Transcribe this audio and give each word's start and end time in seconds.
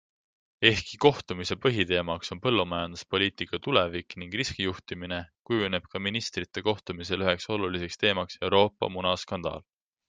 Ehkki 0.67 0.97
kohtumise 1.03 1.57
põhiteemaks 1.65 2.33
on 2.35 2.41
põllumajanduspoliitika 2.45 3.61
tulevik 3.67 4.17
ning 4.23 4.33
riskijuhtimine, 4.43 5.21
kujuneb 5.51 5.89
ka 5.93 6.05
ministrite 6.09 6.67
kohtumisel 6.71 7.29
üheks 7.29 7.51
oluliseks 7.59 8.05
teemaks 8.07 8.45
Euroopa 8.49 8.93
munaskandaal. 8.99 9.67